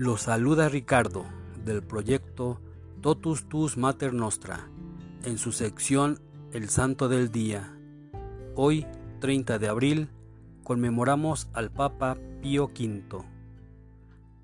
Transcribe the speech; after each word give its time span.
Lo 0.00 0.16
saluda 0.16 0.70
Ricardo 0.70 1.26
del 1.62 1.82
proyecto 1.82 2.58
Totus 3.02 3.50
Tus 3.50 3.76
Mater 3.76 4.14
Nostra 4.14 4.70
en 5.24 5.36
su 5.36 5.52
sección 5.52 6.18
El 6.54 6.70
Santo 6.70 7.10
del 7.10 7.30
Día. 7.30 7.76
Hoy, 8.56 8.86
30 9.20 9.58
de 9.58 9.68
abril, 9.68 10.08
conmemoramos 10.64 11.50
al 11.52 11.70
Papa 11.70 12.16
Pío 12.40 12.68
V. 12.68 13.26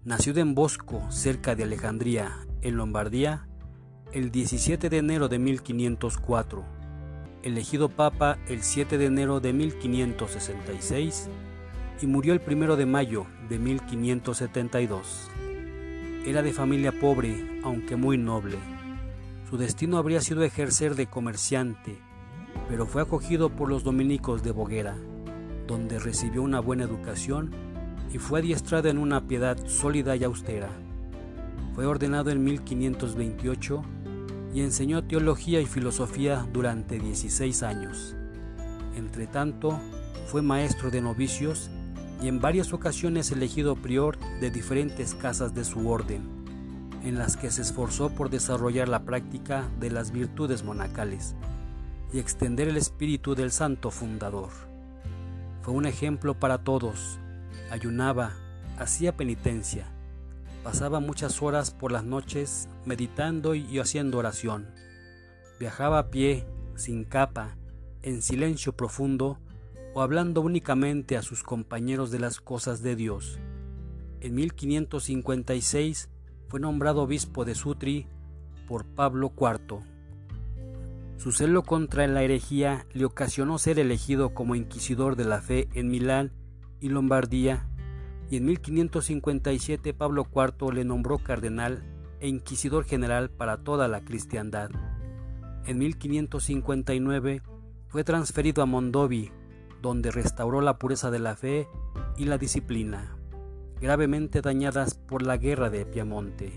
Nacido 0.05 0.41
en 0.43 0.55
Bosco, 0.55 1.11
cerca 1.11 1.55
de 1.55 1.63
Alejandría, 1.63 2.47
en 2.61 2.77
Lombardía, 2.77 3.49
el 4.13 4.31
17 4.31 4.91
de 4.91 4.99
enero 4.99 5.29
de 5.29 5.39
1504, 5.39 6.67
elegido 7.45 7.89
Papa 7.89 8.37
el 8.47 8.63
7 8.63 8.99
de 8.99 9.07
enero 9.07 9.41
de 9.41 9.55
1566 9.55 11.31
y 12.03 12.07
murió 12.07 12.35
el 12.35 12.43
1 12.47 12.77
de 12.77 12.85
mayo 12.85 13.27
de 13.49 13.59
1572. 13.59 15.31
Era 16.27 16.43
de 16.43 16.53
familia 16.53 16.91
pobre, 16.91 17.61
aunque 17.63 17.95
muy 17.95 18.19
noble. 18.19 18.57
Su 19.49 19.57
destino 19.57 19.97
habría 19.97 20.21
sido 20.21 20.43
ejercer 20.43 20.97
de 20.97 21.07
comerciante, 21.07 22.01
pero 22.69 22.85
fue 22.85 23.01
acogido 23.01 23.51
por 23.51 23.69
los 23.69 23.85
dominicos 23.85 24.43
de 24.43 24.51
Boguera, 24.51 24.97
donde 25.69 26.01
recibió 26.01 26.43
una 26.43 26.59
buena 26.59 26.83
educación 26.83 27.53
y 28.13 28.19
fue 28.19 28.41
adiestrado 28.41 28.89
en 28.89 28.99
una 28.99 29.29
piedad 29.29 29.57
sólida 29.69 30.17
y 30.17 30.25
austera. 30.25 30.69
Fue 31.77 31.87
ordenado 31.87 32.31
en 32.31 32.43
1528 32.43 33.85
y 34.53 34.63
enseñó 34.63 35.05
teología 35.05 35.61
y 35.61 35.67
filosofía 35.67 36.45
durante 36.53 36.99
16 36.99 37.63
años. 37.63 38.17
Entretanto, 38.97 39.79
fue 40.27 40.43
maestro 40.43 40.91
de 40.91 41.03
novicios 41.03 41.71
y 42.23 42.29
en 42.29 42.41
varias 42.41 42.73
ocasiones 42.73 43.31
elegido 43.31 43.77
prior 43.77 44.19
de 44.41 44.51
diferentes 44.51 45.15
casas 45.15 45.55
de 45.55 45.65
su 45.65 45.89
orden, 45.89 46.23
en 47.05 47.19
las 47.19 47.37
que 47.37 47.51
se 47.51 47.63
esforzó 47.63 48.11
por 48.11 48.31
desarrollar 48.31 48.89
la 48.89 49.05
práctica 49.05 49.69
de 49.79 49.91
las 49.91 50.11
virtudes 50.11 50.65
monacales 50.65 51.35
y 52.13 52.19
extender 52.19 52.69
el 52.69 52.77
espíritu 52.77 53.35
del 53.35 53.51
santo 53.53 53.91
fundador. 53.91 54.51
Fue 55.63 55.75
un 55.75 55.87
ejemplo 55.87 56.39
para 56.39 56.59
todos, 56.59 57.19
ayunaba, 57.71 58.33
hacía 58.79 59.17
penitencia, 59.17 59.87
pasaba 60.63 61.01
muchas 61.01 61.43
horas 61.43 61.71
por 61.71 61.93
las 61.93 62.05
noches 62.05 62.69
meditando 62.85 63.55
y 63.55 63.79
haciendo 63.79 64.19
oración, 64.19 64.67
viajaba 65.59 65.99
a 65.99 66.11
pie, 66.11 66.47
sin 66.77 67.05
capa, 67.05 67.57
en 68.03 68.23
silencio 68.23 68.73
profundo, 68.73 69.39
o 69.97 70.03
hablando 70.03 70.43
únicamente 70.43 71.17
a 71.17 71.23
sus 71.23 71.43
compañeros 71.43 72.11
de 72.11 72.19
las 72.19 72.39
cosas 72.43 72.83
de 72.83 72.97
Dios. 72.97 73.39
En 74.21 74.35
1556 74.35 76.11
fue 76.49 76.61
nombrado 76.61 77.01
obispo 77.01 77.47
de 77.47 77.55
Sutri 77.55 78.07
por 78.69 78.85
Pablo 78.85 79.33
IV. 79.35 79.79
Su 81.17 81.33
celo 81.33 81.63
contra 81.63 82.07
la 82.09 82.23
herejía 82.23 82.85
le 82.93 83.07
ocasionó 83.07 83.57
ser 83.57 83.79
elegido 83.79 84.35
como 84.35 84.55
inquisidor 84.55 85.17
de 85.17 85.25
la 85.25 85.41
fe 85.41 85.67
en 85.73 85.89
Milán 85.89 86.31
y 86.79 86.91
Lombardía, 86.91 87.67
y 88.31 88.37
en 88.37 88.45
1557 88.45 89.95
Pablo 89.95 90.27
IV 90.31 90.75
le 90.75 90.85
nombró 90.85 91.17
cardenal 91.17 91.83
e 92.21 92.29
inquisidor 92.29 92.85
general 92.85 93.31
para 93.31 93.65
toda 93.65 93.89
la 93.89 94.03
cristiandad. 94.03 94.69
En 95.65 95.79
1559 95.79 97.41
fue 97.89 98.05
transferido 98.05 98.63
a 98.63 98.67
Mondovi, 98.67 99.33
donde 99.83 100.11
restauró 100.11 100.61
la 100.61 100.79
pureza 100.79 101.11
de 101.11 101.19
la 101.19 101.37
fe 101.37 101.69
y 102.17 102.25
la 102.25 102.39
disciplina, 102.39 103.17
gravemente 103.81 104.41
dañadas 104.41 104.95
por 104.95 105.23
la 105.23 105.37
guerra 105.37 105.71
de 105.71 105.87
Piamonte. 105.87 106.53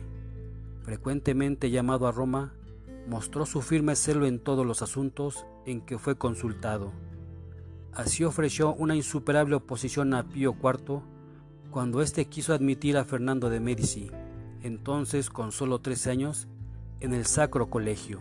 Frecuentemente 0.82 1.70
llamado 1.70 2.08
a 2.08 2.12
Roma, 2.12 2.54
mostró 3.08 3.46
su 3.46 3.62
firme 3.62 3.96
celo 3.96 4.26
en 4.26 4.40
todos 4.40 4.66
los 4.66 4.82
asuntos 4.82 5.46
en 5.66 5.82
que 5.82 5.98
fue 5.98 6.18
consultado. 6.18 6.92
Así 7.94 8.24
ofreció 8.24 8.74
una 8.76 8.96
insuperable 8.96 9.56
oposición 9.56 10.14
a 10.14 10.28
Pío 10.28 10.56
IV 10.62 11.02
cuando 11.72 12.02
éste 12.02 12.26
quiso 12.26 12.54
admitir 12.54 12.98
a 12.98 13.04
Fernando 13.04 13.50
de 13.50 13.60
Medici, 13.60 14.12
entonces 14.62 15.30
con 15.30 15.52
solo 15.52 15.80
13 15.80 16.12
años, 16.12 16.48
en 17.00 17.14
el 17.14 17.26
Sacro 17.26 17.70
Colegio. 17.70 18.20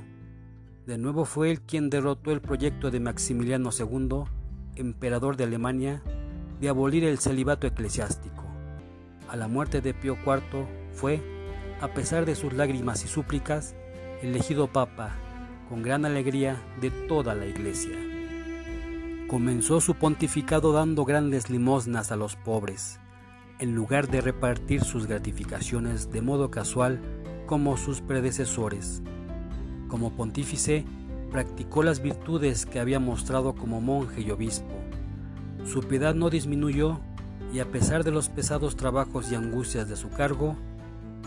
De 0.86 0.98
nuevo 0.98 1.25
fue 1.25 1.50
él 1.50 1.60
quien 1.60 1.91
derrotó 1.91 2.30
el 2.30 2.41
proyecto 2.41 2.91
de 2.91 3.00
Maximiliano 3.00 3.70
II 3.76 4.25
emperador 4.78 5.37
de 5.37 5.44
Alemania, 5.44 6.03
de 6.61 6.69
abolir 6.69 7.05
el 7.05 7.19
celibato 7.19 7.66
eclesiástico. 7.66 8.44
A 9.28 9.37
la 9.37 9.49
muerte 9.49 9.81
de 9.81 9.94
Pío 9.94 10.16
IV 10.25 10.66
fue, 10.93 11.22
a 11.81 11.89
pesar 11.89 12.25
de 12.25 12.34
sus 12.34 12.53
lágrimas 12.53 13.05
y 13.05 13.09
súplicas, 13.09 13.75
elegido 14.22 14.72
papa 14.72 15.16
con 15.69 15.83
gran 15.83 16.05
alegría 16.05 16.56
de 16.81 16.91
toda 16.91 17.34
la 17.34 17.47
iglesia. 17.47 17.97
Comenzó 19.28 19.81
su 19.81 19.94
pontificado 19.94 20.72
dando 20.72 21.05
grandes 21.05 21.50
limosnas 21.50 22.10
a 22.10 22.16
los 22.16 22.37
pobres, 22.37 22.99
en 23.59 23.75
lugar 23.75 24.09
de 24.09 24.22
repartir 24.22 24.83
sus 24.83 25.06
gratificaciones 25.06 26.10
de 26.10 26.22
modo 26.22 26.50
casual 26.50 27.00
como 27.47 27.77
sus 27.77 28.00
predecesores. 28.00 29.03
Como 29.89 30.16
pontífice, 30.16 30.87
practicó 31.31 31.83
las 31.83 32.00
virtudes 32.00 32.66
que 32.66 32.81
había 32.81 33.00
mostrado 33.00 33.55
como 33.55 33.81
monje 33.81 34.22
y 34.22 34.31
obispo. 34.31 34.75
Su 35.65 35.81
piedad 35.83 36.15
no 36.15 36.31
disminuyó 36.31 37.00
y 37.53 37.61
a 37.61 37.71
pesar 37.71 38.05
de 38.05 38.11
los 38.11 38.28
pesados 38.28 38.77
trabajos 38.77 39.31
y 39.31 39.34
angustias 39.34 39.89
de 39.89 39.97
su 39.97 40.11
cargo, 40.11 40.56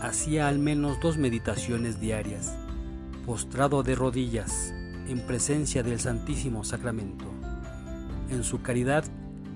hacía 0.00 0.48
al 0.48 0.58
menos 0.58 0.98
dos 1.00 1.16
meditaciones 1.16 2.00
diarias, 2.00 2.56
postrado 3.26 3.82
de 3.82 3.94
rodillas, 3.94 4.72
en 5.08 5.20
presencia 5.20 5.82
del 5.82 6.00
Santísimo 6.00 6.64
Sacramento. 6.64 7.24
En 8.30 8.44
su 8.44 8.62
caridad 8.62 9.04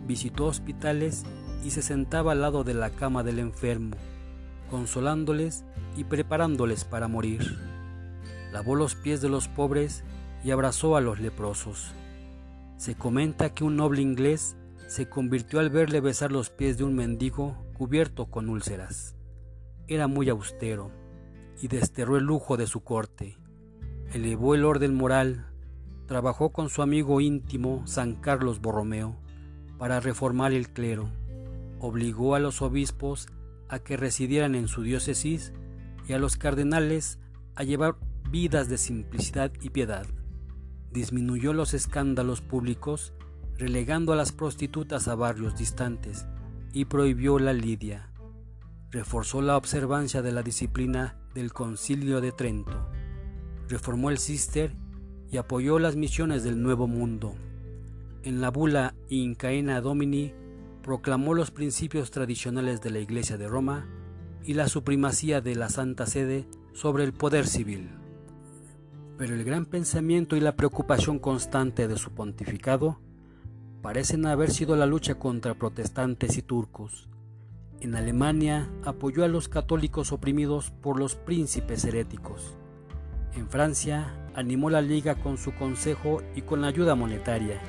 visitó 0.07 0.47
hospitales 0.47 1.25
y 1.65 1.71
se 1.71 1.83
sentaba 1.83 2.33
al 2.33 2.41
lado 2.41 2.63
de 2.65 2.75
la 2.75 2.91
cama 2.91 3.23
del 3.23 3.39
enfermo, 3.39 3.97
consolándoles 4.71 5.65
y 5.97 6.05
preparándoles 6.05 6.85
para 6.85 7.09
morir. 7.09 7.59
Lavó 8.53 8.75
los 8.75 8.95
pies 8.95 9.21
de 9.21 9.29
los 9.29 9.49
pobres 9.49 10.05
y 10.47 10.53
abrazó 10.53 10.95
a 10.95 11.01
los 11.01 11.19
leprosos. 11.19 11.91
Se 12.77 12.95
comenta 12.95 13.53
que 13.53 13.65
un 13.65 13.75
noble 13.75 14.01
inglés 14.01 14.57
se 14.87 15.09
convirtió 15.09 15.59
al 15.59 15.71
verle 15.71 16.01
besar 16.01 16.31
los 16.31 16.51
pies 16.51 16.79
de 16.79 16.85
un 16.85 16.95
mendigo 16.95 17.57
cubierto 17.77 18.27
con 18.27 18.49
úlceras. 18.49 19.17
Era 19.89 20.07
muy 20.07 20.29
austero 20.29 20.93
y 21.61 21.67
desterró 21.67 22.17
el 22.17 22.23
lujo 22.23 22.57
de 22.57 22.69
su 22.69 22.85
corte. 22.85 23.37
Elevó 24.13 24.55
el 24.55 24.65
orden 24.65 24.95
moral, 24.95 25.47
trabajó 26.07 26.53
con 26.53 26.69
su 26.69 26.81
amigo 26.81 27.21
íntimo 27.21 27.85
San 27.89 28.15
Carlos 28.15 28.61
Borromeo 28.61 29.17
para 29.79 29.99
reformar 29.99 30.53
el 30.53 30.69
clero. 30.69 31.11
Obligó 31.81 32.37
a 32.37 32.39
los 32.39 32.63
obispos 32.63 33.27
a 33.69 33.81
que 33.81 33.97
residieran 33.97 34.55
en 34.55 34.69
su 34.69 34.83
diócesis 34.83 35.53
y 36.07 36.13
a 36.13 36.21
los 36.21 36.37
cardenales 36.37 37.19
a 37.57 37.65
llevar 37.65 37.97
vidas 38.31 38.69
de 38.69 38.79
simplicidad 38.79 39.51
y 39.61 39.71
piedad 39.71 40.07
disminuyó 40.91 41.53
los 41.53 41.75
escándalos 41.75 42.41
públicos, 42.41 43.13
relegando 43.59 44.13
a 44.13 44.17
las 44.17 44.33
prostitutas 44.33 45.09
a 45.09 45.15
barrios 45.15 45.57
distantes, 45.57 46.27
y 46.73 46.87
prohibió 46.87 47.39
la 47.39 47.53
lidia. 47.53 48.11
Reforzó 48.91 49.43
la 49.43 49.57
observancia 49.57 50.23
de 50.23 50.33
la 50.33 50.43
disciplina 50.43 51.17
del 51.35 51.53
Concilio 51.53 52.21
de 52.21 52.33
Trento. 52.33 52.89
Reformó 53.69 54.11
el 54.11 54.19
Cister 54.19 54.77
y 55.31 55.39
apoyó 55.39 55.79
las 55.79 55.97
misiones 55.97 56.45
del 56.45 56.63
Nuevo 56.63 56.87
Mundo. 56.87 57.35
En 58.23 58.41
la 58.41 58.51
bula 58.51 58.95
Incaena 59.09 59.81
Domini 59.81 60.33
proclamó 60.83 61.35
los 61.35 61.51
principios 61.51 62.11
tradicionales 62.11 62.81
de 62.81 62.91
la 62.91 63.01
Iglesia 63.01 63.37
de 63.37 63.49
Roma 63.49 63.89
y 64.45 64.55
la 64.55 64.69
supremacía 64.69 65.41
de 65.41 65.57
la 65.57 65.69
Santa 65.69 66.07
Sede 66.07 66.47
sobre 66.73 67.05
el 67.05 67.13
poder 67.13 67.47
civil. 67.47 67.91
Pero 69.19 69.35
el 69.35 69.45
gran 69.45 69.65
pensamiento 69.65 70.37
y 70.37 70.41
la 70.41 70.57
preocupación 70.57 71.19
constante 71.19 71.89
de 71.89 71.97
su 71.97 72.11
pontificado 72.11 72.99
parecen 73.81 74.27
haber 74.27 74.51
sido 74.51 74.77
la 74.77 74.85
lucha 74.85 75.15
contra 75.15 75.55
protestantes 75.55 76.37
y 76.37 76.43
turcos. 76.43 77.09
En 77.81 77.95
Alemania 77.95 78.71
apoyó 78.85 79.25
a 79.25 79.29
los 79.29 79.49
católicos 79.49 80.13
oprimidos 80.13 80.71
por 80.71 80.99
los 80.99 81.15
príncipes 81.15 81.85
heréticos. 81.85 82.57
En 83.35 83.49
Francia 83.49 84.29
animó 84.35 84.69
la 84.69 84.83
liga 84.83 85.15
con 85.15 85.39
su 85.39 85.55
consejo 85.55 86.23
y 86.35 86.43
con 86.43 86.61
la 86.61 86.69
ayuda 86.69 86.95
monetaria. 86.95 87.61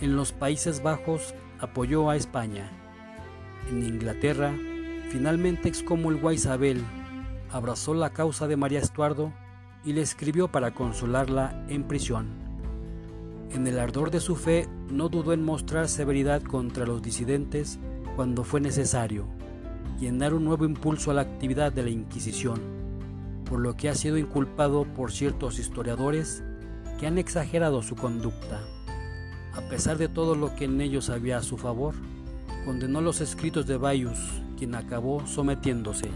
En 0.00 0.16
los 0.16 0.32
Países 0.32 0.82
Bajos 0.82 1.34
apoyó 1.58 2.08
a 2.08 2.16
España. 2.16 2.70
En 3.68 3.82
Inglaterra 3.82 4.54
finalmente 5.10 5.68
excomulgó 5.68 6.30
a 6.30 6.34
Isabel, 6.34 6.82
abrazó 7.50 7.92
la 7.92 8.10
causa 8.10 8.48
de 8.48 8.56
María 8.56 8.80
Estuardo 8.80 9.34
y 9.84 9.92
le 9.92 10.02
escribió 10.02 10.48
para 10.48 10.72
consolarla 10.72 11.64
en 11.68 11.84
prisión. 11.84 12.28
En 13.52 13.66
el 13.66 13.78
ardor 13.78 14.10
de 14.10 14.20
su 14.20 14.36
fe 14.36 14.68
no 14.90 15.08
dudó 15.08 15.32
en 15.32 15.44
mostrar 15.44 15.88
severidad 15.88 16.42
contra 16.42 16.86
los 16.86 17.02
disidentes 17.02 17.78
cuando 18.14 18.44
fue 18.44 18.60
necesario, 18.60 19.26
y 20.00 20.06
en 20.06 20.18
dar 20.18 20.34
un 20.34 20.44
nuevo 20.44 20.64
impulso 20.64 21.10
a 21.10 21.14
la 21.14 21.22
actividad 21.22 21.72
de 21.72 21.82
la 21.82 21.90
Inquisición, 21.90 22.60
por 23.44 23.60
lo 23.60 23.76
que 23.76 23.88
ha 23.88 23.94
sido 23.94 24.18
inculpado 24.18 24.84
por 24.84 25.10
ciertos 25.10 25.58
historiadores 25.58 26.44
que 26.98 27.06
han 27.06 27.18
exagerado 27.18 27.82
su 27.82 27.96
conducta. 27.96 28.60
A 29.54 29.62
pesar 29.68 29.98
de 29.98 30.08
todo 30.08 30.36
lo 30.36 30.54
que 30.54 30.66
en 30.66 30.80
ellos 30.80 31.10
había 31.10 31.38
a 31.38 31.42
su 31.42 31.56
favor, 31.56 31.94
condenó 32.64 33.00
los 33.00 33.20
escritos 33.20 33.66
de 33.66 33.76
Bayus, 33.76 34.18
quien 34.56 34.74
acabó 34.74 35.26
sometiéndose. 35.26 36.08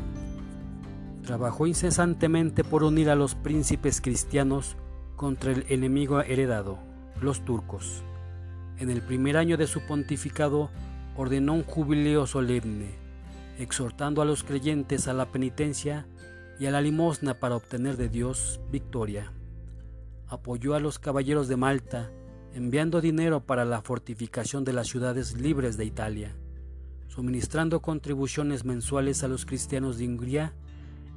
Trabajó 1.24 1.66
incesantemente 1.66 2.64
por 2.64 2.84
unir 2.84 3.08
a 3.08 3.14
los 3.14 3.34
príncipes 3.34 4.02
cristianos 4.02 4.76
contra 5.16 5.52
el 5.52 5.64
enemigo 5.70 6.20
heredado, 6.20 6.78
los 7.18 7.46
turcos. 7.46 8.02
En 8.76 8.90
el 8.90 9.00
primer 9.00 9.38
año 9.38 9.56
de 9.56 9.66
su 9.66 9.80
pontificado 9.86 10.68
ordenó 11.16 11.54
un 11.54 11.62
jubileo 11.62 12.26
solemne, 12.26 12.90
exhortando 13.58 14.20
a 14.20 14.26
los 14.26 14.44
creyentes 14.44 15.08
a 15.08 15.14
la 15.14 15.32
penitencia 15.32 16.06
y 16.60 16.66
a 16.66 16.70
la 16.70 16.82
limosna 16.82 17.40
para 17.40 17.56
obtener 17.56 17.96
de 17.96 18.10
Dios 18.10 18.60
victoria. 18.70 19.32
Apoyó 20.28 20.74
a 20.74 20.80
los 20.80 20.98
caballeros 20.98 21.48
de 21.48 21.56
Malta, 21.56 22.10
enviando 22.52 23.00
dinero 23.00 23.40
para 23.40 23.64
la 23.64 23.80
fortificación 23.80 24.62
de 24.62 24.74
las 24.74 24.88
ciudades 24.88 25.40
libres 25.40 25.78
de 25.78 25.86
Italia, 25.86 26.36
suministrando 27.08 27.80
contribuciones 27.80 28.66
mensuales 28.66 29.24
a 29.24 29.28
los 29.28 29.46
cristianos 29.46 29.96
de 29.96 30.06
Hungría 30.06 30.52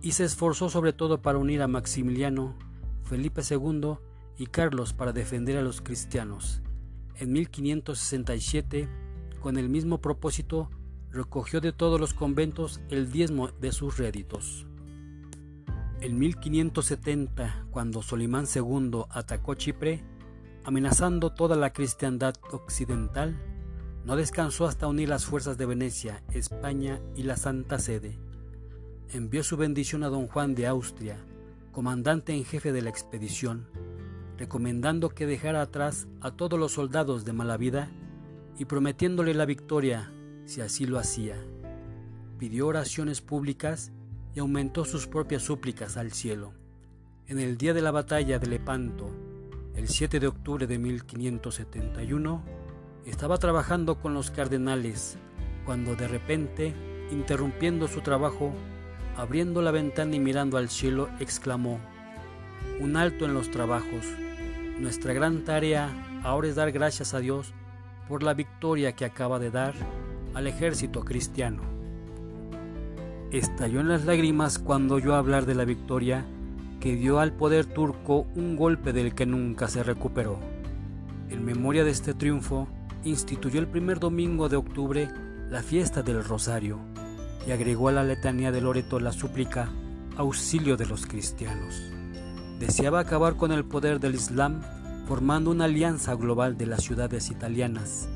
y 0.01 0.11
se 0.11 0.23
esforzó 0.23 0.69
sobre 0.69 0.94
todo 0.94 1.21
para 1.21 1.38
unir 1.38 1.61
a 1.61 1.67
Maximiliano, 1.67 2.55
Felipe 3.03 3.41
II 3.49 3.97
y 4.38 4.47
Carlos 4.47 4.94
para 4.94 5.13
defender 5.13 5.57
a 5.57 5.61
los 5.61 5.81
cristianos. 5.81 6.61
En 7.15 7.31
1567, 7.33 8.88
con 9.41 9.57
el 9.57 9.69
mismo 9.69 9.99
propósito, 10.01 10.69
recogió 11.11 11.61
de 11.61 11.71
todos 11.71 11.99
los 11.99 12.13
conventos 12.13 12.81
el 12.89 13.11
diezmo 13.11 13.49
de 13.49 13.71
sus 13.71 13.97
réditos. 13.97 14.67
En 15.99 16.19
1570, 16.19 17.65
cuando 17.71 18.03
Solimán 18.03 18.45
II 18.53 19.03
atacó 19.09 19.55
Chipre, 19.55 20.03
amenazando 20.63 21.33
toda 21.33 21.55
la 21.55 21.73
cristiandad 21.73 22.35
occidental, 22.51 23.35
no 24.05 24.15
descansó 24.15 24.67
hasta 24.67 24.88
unir 24.88 25.09
las 25.09 25.25
fuerzas 25.25 25.57
de 25.57 25.65
Venecia, 25.65 26.23
España 26.31 27.01
y 27.15 27.23
la 27.23 27.35
Santa 27.35 27.79
Sede. 27.79 28.19
Envió 29.13 29.42
su 29.42 29.56
bendición 29.56 30.04
a 30.04 30.09
don 30.09 30.27
Juan 30.27 30.54
de 30.54 30.68
Austria, 30.68 31.18
comandante 31.71 32.33
en 32.33 32.44
jefe 32.44 32.74
de 32.74 32.81
la 32.81 32.89
expedición, 32.89 33.68
recomendando 34.38 35.09
que 35.09 35.25
dejara 35.25 35.62
atrás 35.62 36.07
a 36.19 36.31
todos 36.31 36.59
los 36.59 36.74
soldados 36.74 37.24
de 37.24 37.31
mala 37.31 37.56
vida 37.56 37.89
y 38.59 38.65
prometiéndole 38.65 39.33
la 39.33 39.45
victoria 39.45 40.12
si 40.44 40.59
así 40.59 40.86
lo 40.86 41.00
hacía. 41.00 41.38
Pidió 42.38 42.68
oraciones 42.68 43.21
públicas 43.21 43.94
y 44.36 44.39
aumentó 44.39 44.83
sus 44.83 45.07
propias 45.07 45.44
súplicas 45.44 45.95
al 45.95 46.12
cielo. 46.12 46.51
En 47.27 47.39
el 47.39 47.57
día 47.57 47.74
de 47.74 47.81
la 47.81 47.92
batalla 47.92 48.39
de 48.39 48.48
Lepanto, 48.48 49.09
el 49.74 49.88
7 49.88 50.19
de 50.19 50.27
octubre 50.27 50.68
de 50.68 50.80
1571, 50.80 52.44
estaba 53.06 53.38
trabajando 53.38 54.01
con 54.01 54.13
los 54.13 54.31
cardenales 54.31 55.18
cuando 55.65 55.95
de 55.95 56.09
repente, 56.09 56.74
interrumpiendo 57.09 57.88
su 57.88 58.01
trabajo, 58.01 58.54
abriendo 59.18 59.64
la 59.64 59.72
ventana 59.72 60.16
y 60.16 60.19
mirando 60.19 60.58
al 60.58 60.69
cielo, 60.69 61.10
exclamó, 61.19 61.80
Un 62.80 62.96
alto 62.96 63.25
en 63.25 63.34
los 63.34 63.50
trabajos, 63.50 64.06
nuestra 64.80 65.12
gran 65.14 65.44
tarea 65.44 65.90
ahora 66.24 66.48
es 66.48 66.56
dar 66.56 66.72
gracias 66.72 67.16
a 67.16 67.19
Dios 67.19 67.52
por 68.08 68.22
la 68.22 68.36
victoria 68.36 68.94
que 68.94 69.06
acaba 69.06 69.40
de 69.40 69.50
dar 69.50 69.74
al 70.36 70.46
ejército 70.46 71.04
cristiano. 71.04 71.64
Estalló 73.31 73.81
en 73.81 73.90
las 73.90 74.06
lágrimas 74.06 74.60
cuando 74.60 74.96
oyó 74.96 75.16
hablar 75.16 75.46
de 75.48 75.56
la 75.56 75.66
victoria 75.66 76.24
que 76.80 76.96
dio 76.96 77.19
al 77.19 77.34
poder 77.34 77.66
turco 77.66 78.28
un 78.36 78.56
golpe 78.56 78.94
del 78.94 79.16
que 79.16 79.25
nunca 79.25 79.68
se 79.68 79.81
recuperó. 79.81 80.40
En 81.30 81.44
memoria 81.44 81.84
de 81.84 81.90
este 81.90 82.14
triunfo, 82.14 82.68
instituyó 83.04 83.60
el 83.60 83.68
primer 83.68 84.00
domingo 84.00 84.48
de 84.48 84.58
octubre 84.58 85.10
la 85.50 85.64
fiesta 85.64 86.04
del 86.04 86.24
Rosario 86.24 86.80
y 87.45 87.51
agregó 87.51 87.89
a 87.89 87.94
la 87.94 88.04
letanía 88.04 88.51
de 88.51 88.62
Loreto 88.62 89.00
la 89.00 89.12
súplica 89.12 89.69
auxilio 90.18 90.78
de 90.78 90.86
los 90.86 91.06
cristianos 91.06 91.81
deseaba 92.60 93.00
acabar 93.00 93.36
con 93.36 93.51
el 93.51 93.66
poder 93.66 94.00
del 94.00 94.16
Islam 94.16 94.62
formando 95.07 95.51
una 95.51 95.66
alianza 95.66 96.16
global 96.16 96.57
de 96.57 96.66
las 96.66 96.84
ciudades 96.84 97.30
italianas, 97.30 98.10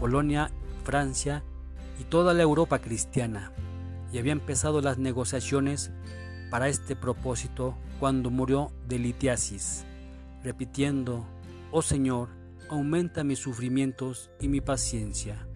Polonia, 0.00 0.50
Francia 0.82 1.44
y 2.00 2.04
toda 2.04 2.34
la 2.34 2.42
Europa 2.42 2.80
cristiana, 2.80 3.52
y 4.12 4.18
había 4.18 4.32
empezado 4.32 4.80
las 4.80 4.98
negociaciones 4.98 5.92
para 6.50 6.68
este 6.68 6.96
propósito 6.96 7.76
cuando 8.00 8.30
murió 8.30 8.72
de 8.88 8.98
litiasis, 8.98 9.84
repitiendo, 10.42 11.24
Oh 11.70 11.82
Señor, 11.82 12.30
aumenta 12.68 13.22
mis 13.22 13.38
sufrimientos 13.38 14.30
y 14.40 14.48
mi 14.48 14.60
paciencia. 14.60 15.46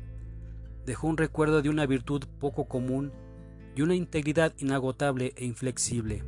Dejó 0.88 1.06
un 1.06 1.18
recuerdo 1.18 1.60
de 1.60 1.68
una 1.68 1.84
virtud 1.84 2.24
poco 2.40 2.64
común 2.64 3.12
y 3.76 3.82
una 3.82 3.94
integridad 3.94 4.54
inagotable 4.56 5.34
e 5.36 5.44
inflexible 5.44 6.24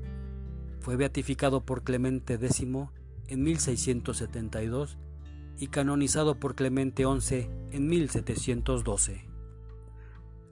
fue 0.81 0.97
beatificado 0.97 1.63
por 1.63 1.83
Clemente 1.83 2.35
X 2.35 2.61
en 3.29 3.43
1672 3.43 4.99
y 5.57 5.69
canonizado 5.69 6.35
por 6.35 6.57
Clemente 6.57 7.05
XI 7.05 7.49
en 7.71 7.89
1712. 7.89 9.25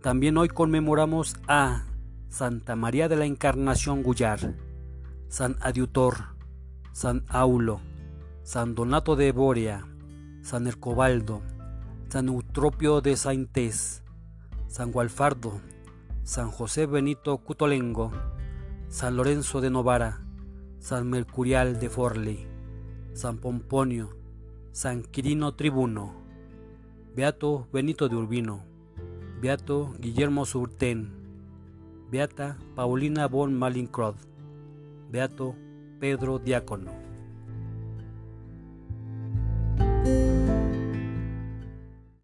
También 0.01 0.39
hoy 0.39 0.49
conmemoramos 0.49 1.37
a 1.47 1.85
Santa 2.31 2.77
María 2.77 3.11
de 3.11 3.17
la 3.17 3.27
Encarnación 3.27 4.03
Gullar, 4.03 4.55
San 5.29 5.59
Adiutor, 5.61 6.35
San 6.93 7.27
Aulo, 7.29 7.83
San 8.43 8.75
Donato 8.75 9.17
de 9.17 9.33
Borea, 9.33 9.87
San 10.41 10.67
Ercobaldo, 10.67 11.43
San 12.09 12.31
De 12.59 13.15
Saintés, 13.15 14.03
San 14.67 14.91
Gualfardo, 14.91 15.61
San 16.25 16.51
José 16.51 16.87
Benito 16.87 17.39
Cutolengo, 17.39 18.11
San 18.89 19.17
Lorenzo 19.17 19.61
de 19.61 19.71
Novara, 19.71 20.25
San 20.81 21.09
Mercurial 21.09 21.79
de 21.79 21.89
Forli, 21.89 22.49
San 23.13 23.39
Pomponio, 23.39 24.11
San 24.73 25.05
Quirino 25.05 25.55
Tribuno, 25.55 26.15
Beato 27.15 27.69
Benito 27.73 28.09
de 28.09 28.17
Urbino, 28.17 28.65
Beato 29.41 29.95
Guillermo 30.01 30.45
Surten, 30.45 31.13
Beata 32.11 32.59
Paulina 32.75 33.29
von 33.29 33.55
Malincrod, 33.55 34.17
Beato 35.13 35.55
Pedro 36.01 36.41
Diácono. 36.41 37.08